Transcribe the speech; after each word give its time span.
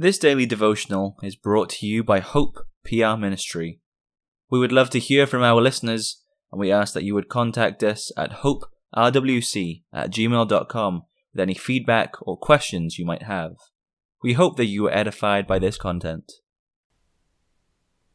This 0.00 0.16
daily 0.16 0.46
devotional 0.46 1.18
is 1.22 1.36
brought 1.36 1.68
to 1.68 1.86
you 1.86 2.02
by 2.02 2.20
Hope 2.20 2.66
PR 2.84 3.18
Ministry. 3.18 3.80
We 4.48 4.58
would 4.58 4.72
love 4.72 4.88
to 4.90 4.98
hear 4.98 5.26
from 5.26 5.42
our 5.42 5.60
listeners, 5.60 6.24
and 6.50 6.58
we 6.58 6.72
ask 6.72 6.94
that 6.94 7.04
you 7.04 7.12
would 7.14 7.28
contact 7.28 7.82
us 7.82 8.10
at 8.16 8.40
hoperwc 8.40 9.82
at 9.92 10.10
gmail.com 10.10 11.02
with 11.34 11.40
any 11.42 11.52
feedback 11.52 12.14
or 12.22 12.38
questions 12.38 12.98
you 12.98 13.04
might 13.04 13.24
have. 13.24 13.56
We 14.22 14.32
hope 14.32 14.56
that 14.56 14.64
you 14.64 14.84
were 14.84 14.96
edified 14.96 15.46
by 15.46 15.58
this 15.58 15.76
content. 15.76 16.32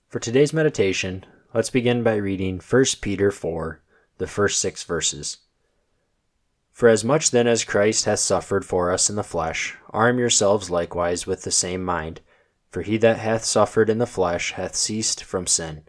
For 0.08 0.20
today's 0.20 0.54
meditation, 0.54 1.24
let's 1.54 1.70
begin 1.70 2.02
by 2.02 2.16
reading 2.16 2.60
1 2.68 2.86
Peter 3.00 3.30
4, 3.30 3.84
the 4.18 4.26
first 4.26 4.60
six 4.60 4.82
verses. 4.82 5.38
For 6.76 6.90
as 6.90 7.06
much 7.06 7.32
then 7.32 7.48
as 7.48 7.64
Christ 7.64 8.04
hath 8.04 8.20
suffered 8.20 8.66
for 8.66 8.92
us 8.92 9.10
in 9.10 9.16
the 9.16 9.24
flesh, 9.24 9.78
arm 9.92 10.20
yourselves 10.20 10.70
likewise 10.70 11.26
with 11.26 11.44
the 11.44 11.52
same 11.52 11.82
mind. 11.82 12.20
For 12.70 12.82
he 12.82 12.98
that 12.98 13.18
hath 13.18 13.46
suffered 13.46 13.90
in 13.90 13.98
the 13.98 14.06
flesh 14.06 14.52
hath 14.52 14.76
ceased 14.76 15.24
from 15.24 15.48
sin, 15.48 15.84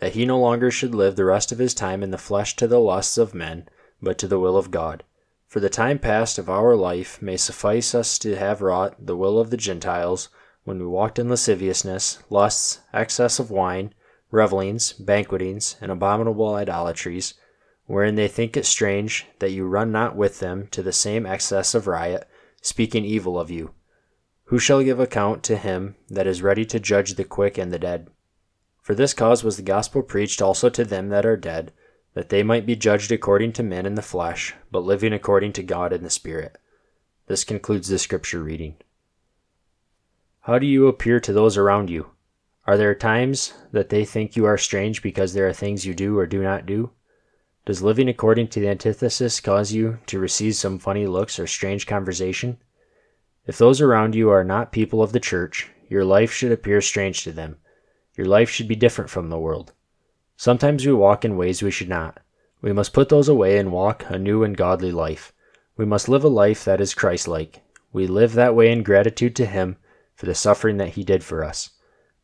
that 0.00 0.12
he 0.12 0.26
no 0.26 0.38
longer 0.38 0.70
should 0.70 0.94
live 0.94 1.16
the 1.16 1.24
rest 1.24 1.50
of 1.50 1.56
his 1.56 1.72
time 1.72 2.02
in 2.02 2.10
the 2.10 2.18
flesh 2.18 2.54
to 2.56 2.66
the 2.66 2.78
lusts 2.78 3.16
of 3.16 3.32
men, 3.32 3.70
but 4.02 4.18
to 4.18 4.28
the 4.28 4.38
will 4.38 4.58
of 4.58 4.70
God. 4.70 5.02
For 5.46 5.60
the 5.60 5.70
time 5.70 5.98
past 5.98 6.38
of 6.38 6.50
our 6.50 6.76
life 6.76 7.22
may 7.22 7.38
suffice 7.38 7.94
us 7.94 8.18
to 8.18 8.36
have 8.36 8.60
wrought 8.60 8.96
the 9.06 9.16
will 9.16 9.38
of 9.38 9.48
the 9.48 9.56
Gentiles, 9.56 10.28
when 10.64 10.78
we 10.78 10.84
walked 10.84 11.18
in 11.18 11.30
lasciviousness, 11.30 12.18
lusts, 12.28 12.80
excess 12.92 13.38
of 13.38 13.50
wine, 13.50 13.94
revellings, 14.30 14.92
banquetings, 14.92 15.76
and 15.80 15.90
abominable 15.90 16.54
idolatries 16.54 17.32
wherein 17.88 18.16
they 18.16 18.28
think 18.28 18.54
it 18.54 18.66
strange 18.66 19.26
that 19.38 19.50
you 19.50 19.66
run 19.66 19.90
not 19.90 20.14
with 20.14 20.40
them 20.40 20.68
to 20.68 20.82
the 20.82 20.92
same 20.92 21.24
excess 21.24 21.74
of 21.74 21.86
riot, 21.86 22.28
speaking 22.60 23.02
evil 23.02 23.40
of 23.40 23.50
you. 23.50 23.72
Who 24.44 24.58
shall 24.58 24.82
give 24.82 25.00
account 25.00 25.42
to 25.44 25.56
him 25.56 25.96
that 26.10 26.26
is 26.26 26.42
ready 26.42 26.66
to 26.66 26.78
judge 26.78 27.14
the 27.14 27.24
quick 27.24 27.56
and 27.56 27.72
the 27.72 27.78
dead? 27.78 28.08
For 28.82 28.94
this 28.94 29.14
cause 29.14 29.42
was 29.42 29.56
the 29.56 29.62
gospel 29.62 30.02
preached 30.02 30.42
also 30.42 30.68
to 30.68 30.84
them 30.84 31.08
that 31.08 31.24
are 31.24 31.36
dead, 31.36 31.72
that 32.12 32.28
they 32.28 32.42
might 32.42 32.66
be 32.66 32.76
judged 32.76 33.10
according 33.10 33.54
to 33.54 33.62
men 33.62 33.86
in 33.86 33.94
the 33.94 34.02
flesh, 34.02 34.54
but 34.70 34.84
living 34.84 35.14
according 35.14 35.54
to 35.54 35.62
God 35.62 35.90
in 35.90 36.02
the 36.02 36.10
Spirit. 36.10 36.58
This 37.26 37.42
concludes 37.42 37.88
the 37.88 37.98
scripture 37.98 38.42
reading. 38.42 38.76
How 40.40 40.58
do 40.58 40.66
you 40.66 40.88
appear 40.88 41.20
to 41.20 41.32
those 41.32 41.56
around 41.56 41.88
you? 41.88 42.10
Are 42.66 42.76
there 42.76 42.94
times 42.94 43.54
that 43.72 43.88
they 43.88 44.04
think 44.04 44.36
you 44.36 44.44
are 44.44 44.58
strange 44.58 45.02
because 45.02 45.32
there 45.32 45.48
are 45.48 45.54
things 45.54 45.86
you 45.86 45.94
do 45.94 46.18
or 46.18 46.26
do 46.26 46.42
not 46.42 46.66
do? 46.66 46.90
Does 47.68 47.82
living 47.82 48.08
according 48.08 48.48
to 48.48 48.60
the 48.60 48.68
antithesis 48.70 49.40
cause 49.40 49.74
you 49.74 49.98
to 50.06 50.18
receive 50.18 50.56
some 50.56 50.78
funny 50.78 51.06
looks 51.06 51.38
or 51.38 51.46
strange 51.46 51.86
conversation? 51.86 52.56
If 53.46 53.58
those 53.58 53.82
around 53.82 54.14
you 54.14 54.30
are 54.30 54.42
not 54.42 54.72
people 54.72 55.02
of 55.02 55.12
the 55.12 55.20
church, 55.20 55.68
your 55.86 56.02
life 56.02 56.32
should 56.32 56.50
appear 56.50 56.80
strange 56.80 57.24
to 57.24 57.30
them. 57.30 57.58
Your 58.16 58.26
life 58.26 58.48
should 58.48 58.68
be 58.68 58.74
different 58.74 59.10
from 59.10 59.28
the 59.28 59.38
world. 59.38 59.74
Sometimes 60.34 60.86
we 60.86 60.94
walk 60.94 61.26
in 61.26 61.36
ways 61.36 61.62
we 61.62 61.70
should 61.70 61.90
not. 61.90 62.20
We 62.62 62.72
must 62.72 62.94
put 62.94 63.10
those 63.10 63.28
away 63.28 63.58
and 63.58 63.70
walk 63.70 64.02
a 64.08 64.18
new 64.18 64.44
and 64.44 64.56
godly 64.56 64.90
life. 64.90 65.34
We 65.76 65.84
must 65.84 66.08
live 66.08 66.24
a 66.24 66.28
life 66.28 66.64
that 66.64 66.80
is 66.80 66.94
Christ 66.94 67.28
like. 67.28 67.60
We 67.92 68.06
live 68.06 68.32
that 68.32 68.54
way 68.54 68.72
in 68.72 68.82
gratitude 68.82 69.36
to 69.36 69.44
Him 69.44 69.76
for 70.14 70.24
the 70.24 70.34
suffering 70.34 70.78
that 70.78 70.94
He 70.94 71.04
did 71.04 71.22
for 71.22 71.44
us. 71.44 71.68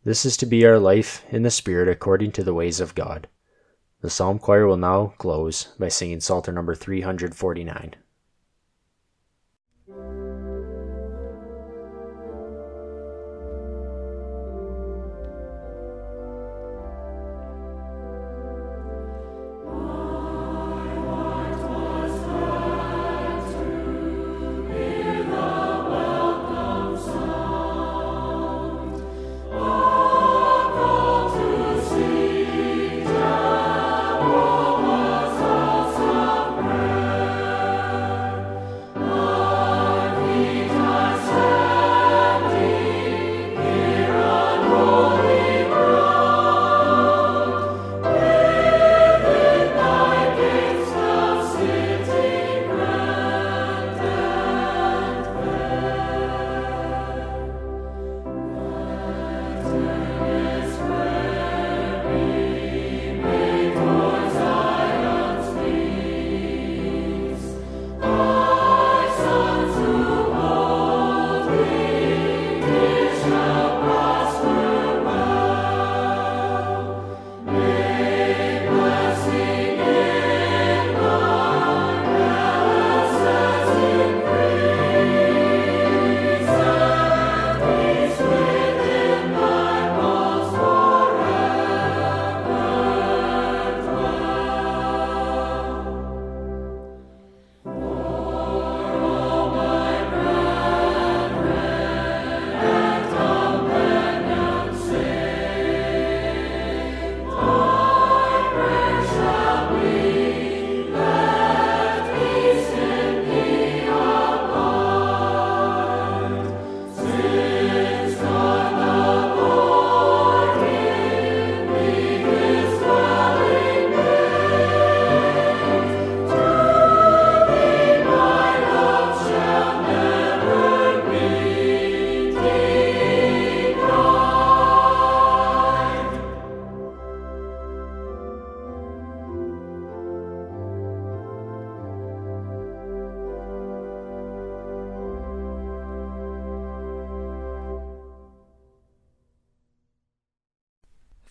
This 0.05 0.25
is 0.25 0.39
to 0.39 0.47
be 0.47 0.65
our 0.65 0.79
life 0.79 1.23
in 1.29 1.43
the 1.43 1.51
Spirit 1.51 1.91
according 1.91 2.33
to 2.33 2.45
the 2.45 2.55
ways 2.55 2.81
of 2.81 2.95
God. 2.95 3.29
The 4.05 4.11
psalm 4.11 4.39
choir 4.39 4.67
will 4.67 4.77
now 4.77 5.15
close 5.17 5.69
by 5.79 5.89
singing 5.89 6.21
Psalter 6.21 6.53
number 6.53 6.75
349. 6.75 7.95